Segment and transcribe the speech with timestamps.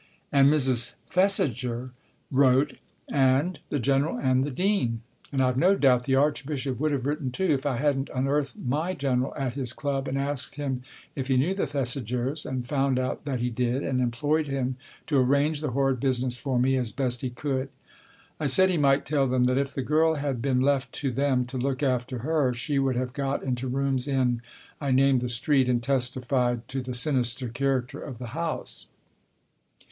[0.31, 0.95] And Mrs.
[1.11, 1.91] Thesiger
[2.31, 6.15] wrote, and 18 Tasker Jevons the General and the Dean; and I've no doubt the
[6.15, 10.07] Arch bishop would have written too, if I hadn't unearthed my General at his club,
[10.07, 10.81] and asked him
[11.15, 14.75] if he knew the Thesigers, and found out that he did, and implored him
[15.05, 17.69] to arrange the horrid business for me as best he could.
[18.39, 21.45] I said he might tell them that if the girl had been left to them
[21.45, 24.41] to look after her, she would have got into rooms in
[24.81, 28.87] I named the street, and testified to the sinister character of the house.